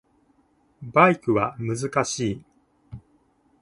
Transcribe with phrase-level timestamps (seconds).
[0.81, 2.43] バイクは難しい